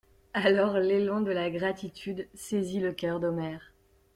Alors 0.33 0.79
l'élan 0.79 1.21
de 1.21 1.29
la 1.29 1.51
gratitude 1.51 2.27
saisit 2.33 2.79
le 2.79 2.91
cœur 2.91 3.19
d'Omer. 3.19 3.61